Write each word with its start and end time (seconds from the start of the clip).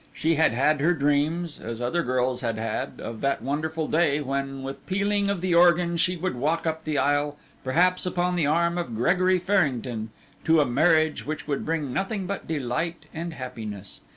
She 0.13 0.33
had 0.33 0.51
had 0.53 0.81
her 0.81 0.95
dreams, 0.95 1.59
as 1.59 1.79
other 1.79 2.01
girls 2.01 2.41
had 2.41 2.57
had, 2.57 2.99
of 2.99 3.21
that 3.21 3.43
wonderful 3.43 3.87
day 3.87 4.19
when 4.19 4.63
with 4.63 4.83
pealing 4.87 5.29
of 5.29 5.41
the 5.41 5.53
organ 5.53 5.95
she 5.95 6.17
would 6.17 6.33
walk 6.35 6.65
up 6.65 6.85
the 6.85 6.97
aisle 6.97 7.37
perhaps 7.63 8.03
upon 8.07 8.35
the 8.35 8.47
arm 8.47 8.79
of 8.79 8.95
Gregory 8.95 9.37
Farrington, 9.37 10.09
to 10.43 10.59
a 10.59 10.65
marriage 10.65 11.27
which 11.27 11.47
would 11.47 11.63
bring 11.67 11.93
nothing 11.93 12.25
but 12.25 12.47
delight 12.47 13.05
and 13.13 13.35
happiness. 13.35 14.01